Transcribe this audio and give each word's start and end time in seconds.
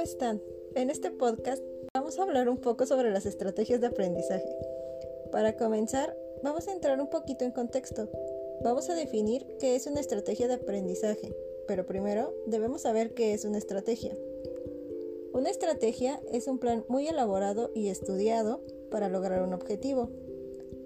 ¿cómo 0.00 0.08
están? 0.08 0.42
En 0.76 0.88
este 0.88 1.10
podcast 1.10 1.62
vamos 1.92 2.18
a 2.18 2.22
hablar 2.22 2.48
un 2.48 2.56
poco 2.56 2.86
sobre 2.86 3.10
las 3.10 3.26
estrategias 3.26 3.82
de 3.82 3.88
aprendizaje. 3.88 4.48
Para 5.30 5.58
comenzar, 5.58 6.16
vamos 6.42 6.68
a 6.68 6.72
entrar 6.72 6.98
un 6.98 7.10
poquito 7.10 7.44
en 7.44 7.50
contexto. 7.50 8.08
Vamos 8.64 8.88
a 8.88 8.94
definir 8.94 9.46
qué 9.58 9.76
es 9.76 9.86
una 9.86 10.00
estrategia 10.00 10.48
de 10.48 10.54
aprendizaje, 10.54 11.36
pero 11.68 11.84
primero 11.84 12.32
debemos 12.46 12.80
saber 12.80 13.12
qué 13.12 13.34
es 13.34 13.44
una 13.44 13.58
estrategia. 13.58 14.16
Una 15.34 15.50
estrategia 15.50 16.18
es 16.32 16.46
un 16.46 16.58
plan 16.58 16.82
muy 16.88 17.06
elaborado 17.06 17.70
y 17.74 17.88
estudiado 17.88 18.62
para 18.90 19.10
lograr 19.10 19.42
un 19.42 19.52
objetivo. 19.52 20.08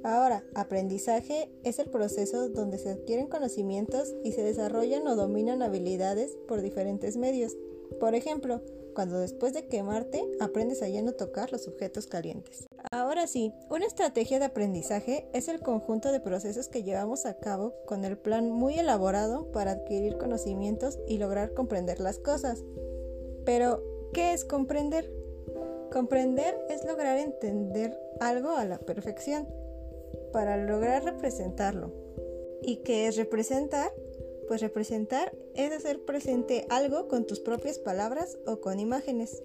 Ahora, 0.02 0.44
aprendizaje 0.54 1.52
es 1.62 1.78
el 1.78 1.88
proceso 1.88 2.48
donde 2.48 2.78
se 2.78 2.88
adquieren 2.90 3.28
conocimientos 3.28 4.12
y 4.24 4.32
se 4.32 4.42
desarrollan 4.42 5.06
o 5.06 5.14
dominan 5.14 5.62
habilidades 5.62 6.36
por 6.48 6.62
diferentes 6.62 7.16
medios. 7.16 7.56
Por 8.00 8.16
ejemplo, 8.16 8.60
cuando 8.94 9.18
después 9.18 9.52
de 9.52 9.66
quemarte 9.66 10.24
aprendes 10.40 10.82
a 10.82 10.88
ya 10.88 11.02
no 11.02 11.12
tocar 11.12 11.52
los 11.52 11.68
objetos 11.68 12.06
calientes. 12.06 12.66
Ahora 12.90 13.26
sí, 13.26 13.52
una 13.70 13.86
estrategia 13.86 14.38
de 14.38 14.46
aprendizaje 14.46 15.26
es 15.32 15.48
el 15.48 15.60
conjunto 15.60 16.12
de 16.12 16.20
procesos 16.20 16.68
que 16.68 16.82
llevamos 16.82 17.26
a 17.26 17.34
cabo 17.34 17.74
con 17.86 18.04
el 18.04 18.16
plan 18.16 18.50
muy 18.50 18.78
elaborado 18.78 19.50
para 19.52 19.72
adquirir 19.72 20.16
conocimientos 20.16 20.98
y 21.06 21.18
lograr 21.18 21.54
comprender 21.54 22.00
las 22.00 22.18
cosas. 22.18 22.62
Pero, 23.44 23.82
¿qué 24.12 24.32
es 24.32 24.44
comprender? 24.44 25.10
Comprender 25.92 26.58
es 26.68 26.84
lograr 26.84 27.18
entender 27.18 27.98
algo 28.20 28.50
a 28.50 28.64
la 28.64 28.78
perfección 28.78 29.48
para 30.32 30.56
lograr 30.56 31.04
representarlo. 31.04 31.92
¿Y 32.62 32.76
qué 32.76 33.06
es 33.06 33.16
representar? 33.16 33.92
Pues 34.48 34.60
representar 34.60 35.36
es 35.54 35.72
hacer 35.72 36.04
presente 36.04 36.66
algo 36.68 37.08
con 37.08 37.26
tus 37.26 37.40
propias 37.40 37.78
palabras 37.78 38.38
o 38.46 38.60
con 38.60 38.80
imágenes. 38.80 39.42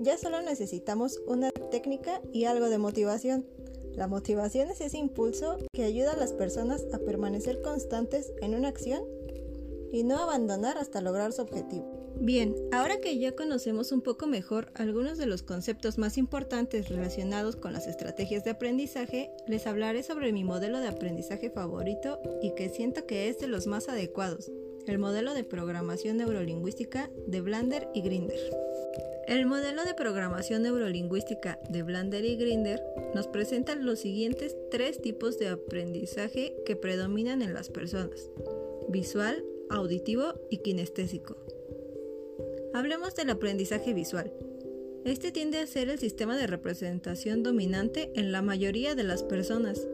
Ya 0.00 0.18
solo 0.18 0.42
necesitamos 0.42 1.20
una 1.26 1.50
técnica 1.70 2.20
y 2.32 2.44
algo 2.44 2.68
de 2.68 2.78
motivación. 2.78 3.46
La 3.94 4.08
motivación 4.08 4.70
es 4.70 4.80
ese 4.80 4.98
impulso 4.98 5.58
que 5.72 5.84
ayuda 5.84 6.12
a 6.12 6.16
las 6.16 6.32
personas 6.32 6.86
a 6.92 6.98
permanecer 6.98 7.60
constantes 7.62 8.32
en 8.40 8.54
una 8.54 8.68
acción 8.68 9.04
y 9.92 10.02
no 10.02 10.18
abandonar 10.18 10.78
hasta 10.78 11.02
lograr 11.02 11.32
su 11.32 11.42
objetivo. 11.42 12.01
Bien, 12.20 12.54
ahora 12.72 13.00
que 13.00 13.18
ya 13.18 13.32
conocemos 13.32 13.90
un 13.90 14.00
poco 14.00 14.26
mejor 14.26 14.70
algunos 14.74 15.18
de 15.18 15.26
los 15.26 15.42
conceptos 15.42 15.98
más 15.98 16.18
importantes 16.18 16.88
relacionados 16.88 17.56
con 17.56 17.72
las 17.72 17.86
estrategias 17.86 18.44
de 18.44 18.50
aprendizaje, 18.50 19.30
les 19.46 19.66
hablaré 19.66 20.02
sobre 20.02 20.32
mi 20.32 20.44
modelo 20.44 20.78
de 20.80 20.88
aprendizaje 20.88 21.50
favorito 21.50 22.20
y 22.42 22.54
que 22.54 22.68
siento 22.68 23.06
que 23.06 23.28
es 23.28 23.38
de 23.38 23.48
los 23.48 23.66
más 23.66 23.88
adecuados, 23.88 24.50
el 24.86 24.98
modelo 24.98 25.34
de 25.34 25.44
programación 25.44 26.16
neurolingüística 26.16 27.10
de 27.26 27.40
Blander 27.40 27.88
y 27.94 28.02
Grinder. 28.02 28.38
El 29.26 29.46
modelo 29.46 29.84
de 29.84 29.94
programación 29.94 30.62
neurolingüística 30.62 31.60
de 31.70 31.82
Blander 31.82 32.24
y 32.24 32.36
Grinder 32.36 32.82
nos 33.14 33.28
presenta 33.28 33.74
los 33.76 34.00
siguientes 34.00 34.56
tres 34.70 35.00
tipos 35.00 35.38
de 35.38 35.48
aprendizaje 35.48 36.56
que 36.66 36.76
predominan 36.76 37.40
en 37.40 37.54
las 37.54 37.68
personas, 37.68 38.30
visual, 38.88 39.44
auditivo 39.70 40.34
y 40.50 40.58
kinestésico. 40.58 41.36
Hablemos 42.74 43.14
del 43.14 43.28
aprendizaje 43.28 43.92
visual. 43.92 44.32
Este 45.04 45.30
tiende 45.30 45.58
a 45.58 45.66
ser 45.66 45.90
el 45.90 45.98
sistema 45.98 46.38
de 46.38 46.46
representación 46.46 47.42
dominante 47.42 48.10
en 48.14 48.32
la 48.32 48.40
mayoría 48.40 48.94
de 48.94 49.04
las 49.04 49.22
personas. 49.22 49.86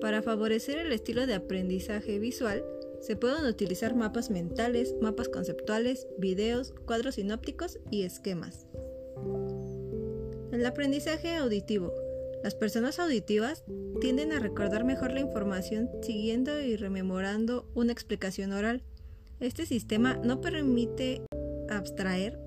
Para 0.00 0.22
favorecer 0.22 0.78
el 0.78 0.90
estilo 0.92 1.26
de 1.26 1.34
aprendizaje 1.34 2.18
visual, 2.18 2.64
se 3.02 3.16
pueden 3.16 3.44
utilizar 3.44 3.94
mapas 3.94 4.30
mentales, 4.30 4.94
mapas 5.02 5.28
conceptuales, 5.28 6.06
videos, 6.16 6.72
cuadros 6.86 7.16
sinópticos 7.16 7.78
y 7.90 8.04
esquemas. 8.04 8.66
El 10.50 10.64
aprendizaje 10.64 11.34
auditivo. 11.36 11.92
Las 12.42 12.54
personas 12.54 12.98
auditivas 13.00 13.64
tienden 14.00 14.32
a 14.32 14.38
recordar 14.38 14.84
mejor 14.84 15.12
la 15.12 15.20
información 15.20 15.90
siguiendo 16.00 16.58
y 16.58 16.76
rememorando 16.76 17.68
una 17.74 17.92
explicación 17.92 18.52
oral. 18.52 18.82
Este 19.40 19.66
sistema 19.66 20.16
no 20.24 20.40
permite 20.40 21.20
abstraer 21.70 22.38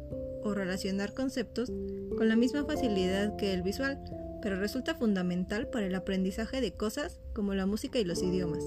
o 0.43 0.53
relacionar 0.53 1.13
conceptos 1.13 1.71
con 2.17 2.27
la 2.27 2.35
misma 2.35 2.65
facilidad 2.65 3.35
que 3.35 3.53
el 3.53 3.61
visual, 3.61 3.99
pero 4.41 4.59
resulta 4.59 4.95
fundamental 4.95 5.69
para 5.69 5.85
el 5.85 5.95
aprendizaje 5.95 6.61
de 6.61 6.73
cosas 6.73 7.19
como 7.33 7.53
la 7.53 7.65
música 7.65 7.99
y 7.99 8.05
los 8.05 8.21
idiomas. 8.23 8.63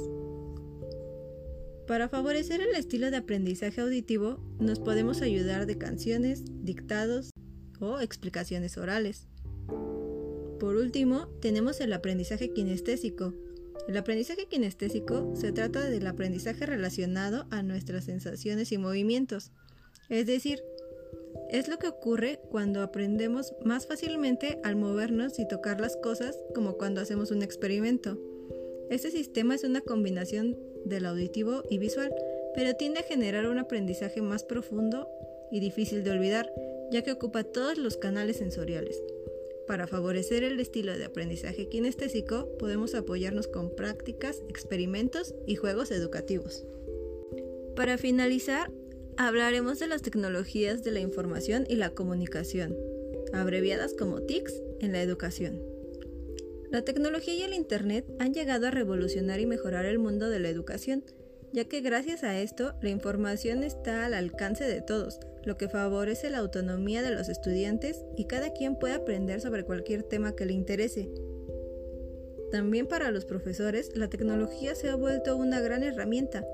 Para 1.87 2.09
favorecer 2.09 2.63
el 2.63 2.75
estilo 2.77 3.11
de 3.11 3.19
aprendizaje 3.19 3.81
auditivo, 3.81 4.41
nos 4.59 4.81
podemos 4.81 5.21
ayudar 5.21 5.67
de 5.67 5.77
canciones, 5.77 6.43
dictados 6.47 7.31
o 7.79 8.01
explicaciones 8.01 8.79
orales. 8.79 9.29
Por 10.59 10.77
último, 10.77 11.29
tenemos 11.43 11.81
el 11.81 11.93
aprendizaje 11.93 12.55
kinestésico. 12.55 13.35
El 13.87 13.99
aprendizaje 13.99 14.47
kinestésico 14.47 15.35
se 15.37 15.53
trata 15.53 15.85
del 15.91 16.07
aprendizaje 16.07 16.65
relacionado 16.65 17.47
a 17.51 17.63
nuestras 17.63 18.05
sensaciones 18.05 18.73
y 18.73 18.79
movimientos. 18.79 19.53
Es 20.11 20.27
decir, 20.27 20.63
es 21.51 21.69
lo 21.69 21.79
que 21.79 21.89
ocurre 21.89 22.41
cuando 22.51 22.83
aprendemos 22.83 23.55
más 23.65 23.87
fácilmente 23.87 24.59
al 24.63 24.77
movernos 24.77 25.39
y 25.39 25.47
tocar 25.47 25.81
las 25.81 25.97
cosas 25.97 26.39
como 26.55 26.77
cuando 26.77 27.01
hacemos 27.01 27.31
un 27.31 27.43
experimento. 27.43 28.19
Este 28.91 29.11
sistema 29.11 29.55
es 29.55 29.65
una 29.65 29.81
combinación 29.81 30.59
del 30.85 31.07
auditivo 31.07 31.63
y 31.71 31.79
visual, 31.79 32.15
pero 32.55 32.75
tiende 32.75 33.01
a 33.01 33.05
generar 33.05 33.47
un 33.47 33.59
aprendizaje 33.59 34.21
más 34.21 34.45
profundo 34.45 35.09
y 35.51 35.61
difícil 35.61 36.05
de 36.05 36.11
olvidar, 36.11 36.53
ya 36.91 37.03
que 37.03 37.13
ocupa 37.13 37.45
todos 37.45 37.79
los 37.79 37.97
canales 37.97 38.37
sensoriales. 38.37 39.03
Para 39.67 39.87
favorecer 39.87 40.45
el 40.45 40.61
estilo 40.61 40.97
de 40.97 41.07
aprendizaje 41.07 41.69
kinestésico, 41.69 42.49
podemos 42.59 42.95
apoyarnos 42.95 43.49
con 43.49 43.75
prácticas, 43.75 44.43
experimentos 44.49 45.35
y 45.47 45.57
juegos 45.57 45.91
educativos. 45.91 46.67
Para 47.75 47.97
finalizar, 47.97 48.71
Hablaremos 49.17 49.79
de 49.79 49.87
las 49.87 50.03
tecnologías 50.03 50.83
de 50.83 50.91
la 50.91 50.99
información 50.99 51.67
y 51.69 51.77
la 51.77 51.91
comunicación, 51.91 52.77
abreviadas 53.33 53.95
como 53.95 54.23
TICs 54.23 54.61
en 54.81 54.91
la 54.91 55.03
educación. 55.03 55.63
La 56.73 56.83
tecnología 56.83 57.33
y 57.33 57.43
el 57.43 57.55
Internet 57.55 58.05
han 58.19 58.35
llegado 58.35 58.67
a 58.67 58.73
revolucionar 58.73 59.39
y 59.39 59.47
mejorar 59.47 59.85
el 59.85 60.01
mundo 60.01 60.31
de 60.31 60.41
la 60.41 60.49
educación, 60.49 61.05
ya 61.53 61.65
que 61.67 61.81
gracias 61.81 62.25
a 62.25 62.41
esto 62.41 62.75
la 62.83 62.91
información 62.91 63.63
está 63.63 64.05
al 64.05 64.15
alcance 64.15 64.65
de 64.65 64.83
todos, 64.83 65.21
lo 65.45 65.57
que 65.57 65.69
favorece 65.69 66.29
la 66.29 66.39
autonomía 66.39 67.03
de 67.03 67.13
los 67.13 67.29
estudiantes 67.29 68.05
y 68.17 68.25
cada 68.25 68.53
quien 68.53 68.77
puede 68.77 68.95
aprender 68.95 69.41
sobre 69.41 69.63
cualquier 69.63 70.03
tema 70.03 70.35
que 70.35 70.47
le 70.47 70.55
interese. 70.55 71.09
También 72.51 72.89
para 72.89 73.13
los 73.13 73.25
profesores, 73.25 73.91
la 73.95 74.09
tecnología 74.09 74.75
se 74.75 74.89
ha 74.89 74.97
vuelto 74.97 75.37
una 75.37 75.61
gran 75.61 75.85
herramienta, 75.85 76.45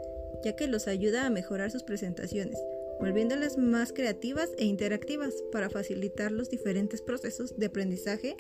ya 0.45 0.57
que 0.57 0.67
los 0.67 0.89
ayuda 0.89 1.27
a 1.27 1.31
mejorar 1.31 1.71
sus 1.71 1.83
presentaciones, 1.83 2.59
volviéndolas 3.01 3.59
más 3.59 3.93
creativas 3.93 4.51
e 4.59 4.65
interactivas 4.65 5.35
para 5.53 5.71
facilitar 5.71 6.33
los 6.33 6.51
diferentes 6.51 7.03
procesos 7.03 7.59
de 7.59 7.67
aprendizaje 7.67 8.37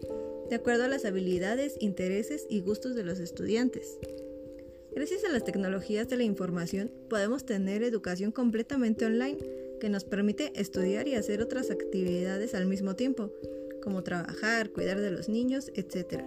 de 0.49 0.57
acuerdo 0.57 0.85
a 0.85 0.89
las 0.89 1.05
habilidades, 1.05 1.77
intereses 1.79 2.47
y 2.49 2.61
gustos 2.61 2.95
de 2.95 3.05
los 3.05 3.21
estudiantes. 3.21 3.99
Gracias 4.95 5.25
a 5.25 5.29
las 5.29 5.45
tecnologías 5.45 6.09
de 6.09 6.17
la 6.17 6.25
información 6.25 6.91
podemos 7.09 7.47
tener 7.47 7.85
educación 7.85 8.33
completamente 8.33 9.07
online 9.07 9.39
que 9.81 9.89
nos 9.89 10.05
permite 10.05 10.53
estudiar 10.61 11.07
y 11.07 11.15
hacer 11.15 11.41
otras 11.41 11.71
actividades 11.71 12.55
al 12.55 12.67
mismo 12.67 12.97
tiempo, 12.97 13.33
como 13.83 14.03
trabajar, 14.03 14.71
cuidar 14.71 15.01
de 15.01 15.13
los 15.13 15.29
niños, 15.29 15.71
etc. 15.75 16.25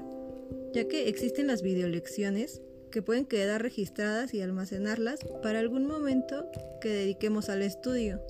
Ya 0.73 0.87
que 0.87 1.07
existen 1.09 1.47
las 1.47 1.61
videolecciones 1.61 2.61
que 2.93 3.01
pueden 3.01 3.25
quedar 3.25 3.63
registradas 3.63 4.35
y 4.35 4.41
almacenarlas 4.41 5.19
para 5.41 5.59
algún 5.59 5.87
momento 5.87 6.45
que 6.79 6.89
dediquemos 6.89 7.49
al 7.49 7.63
estudio. 7.63 8.21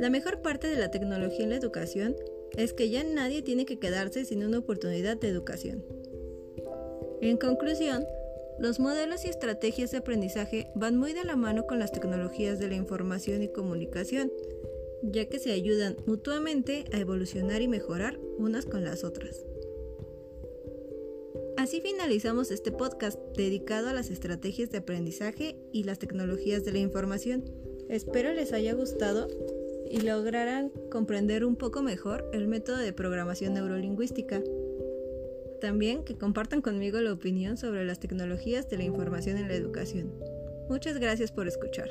La 0.00 0.10
mejor 0.10 0.42
parte 0.42 0.66
de 0.66 0.76
la 0.76 0.90
tecnología 0.90 1.44
en 1.44 1.50
la 1.50 1.56
educación 1.56 2.16
es 2.56 2.72
que 2.72 2.90
ya 2.90 3.04
nadie 3.04 3.42
tiene 3.42 3.64
que 3.64 3.78
quedarse 3.78 4.24
sin 4.24 4.44
una 4.44 4.58
oportunidad 4.58 5.16
de 5.16 5.28
educación. 5.28 5.84
En 7.20 7.36
conclusión, 7.36 8.04
los 8.58 8.80
modelos 8.80 9.24
y 9.24 9.28
estrategias 9.28 9.92
de 9.92 9.98
aprendizaje 9.98 10.66
van 10.74 10.96
muy 10.96 11.12
de 11.12 11.22
la 11.22 11.36
mano 11.36 11.64
con 11.64 11.78
las 11.78 11.92
tecnologías 11.92 12.58
de 12.58 12.66
la 12.66 12.74
información 12.74 13.40
y 13.44 13.52
comunicación, 13.52 14.32
ya 15.00 15.26
que 15.26 15.38
se 15.38 15.52
ayudan 15.52 15.96
mutuamente 16.06 16.86
a 16.92 16.98
evolucionar 16.98 17.62
y 17.62 17.68
mejorar 17.68 18.18
unas 18.36 18.66
con 18.66 18.82
las 18.82 19.04
otras. 19.04 19.44
Así 21.64 21.80
finalizamos 21.80 22.50
este 22.50 22.72
podcast 22.72 23.18
dedicado 23.38 23.88
a 23.88 23.94
las 23.94 24.10
estrategias 24.10 24.70
de 24.70 24.76
aprendizaje 24.76 25.56
y 25.72 25.84
las 25.84 25.98
tecnologías 25.98 26.62
de 26.62 26.72
la 26.72 26.78
información. 26.78 27.42
Espero 27.88 28.34
les 28.34 28.52
haya 28.52 28.74
gustado 28.74 29.28
y 29.90 30.02
lograran 30.02 30.70
comprender 30.90 31.42
un 31.42 31.56
poco 31.56 31.80
mejor 31.80 32.28
el 32.34 32.48
método 32.48 32.76
de 32.76 32.92
programación 32.92 33.54
neurolingüística. 33.54 34.42
También 35.62 36.04
que 36.04 36.18
compartan 36.18 36.60
conmigo 36.60 37.00
la 37.00 37.14
opinión 37.14 37.56
sobre 37.56 37.86
las 37.86 37.98
tecnologías 37.98 38.68
de 38.68 38.76
la 38.76 38.84
información 38.84 39.38
en 39.38 39.48
la 39.48 39.54
educación. 39.54 40.12
Muchas 40.68 40.98
gracias 40.98 41.32
por 41.32 41.48
escuchar. 41.48 41.88